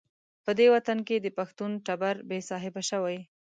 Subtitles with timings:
[0.45, 3.19] په دې وطن کې د پښتون ټبر بې صاحبه شوی.